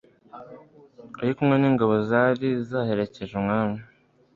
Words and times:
ari 1.19 1.31
kumwe 1.37 1.55
n'ingabo 1.57 1.93
zari 2.09 2.47
zaherekeje 2.69 3.33
umwami 3.41 3.77